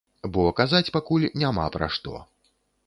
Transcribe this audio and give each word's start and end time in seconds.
Бо 0.37 0.45
казаць 0.59 0.93
пакуль 0.97 1.29
няма 1.43 1.71
пра 1.77 1.93
што. 1.97 2.25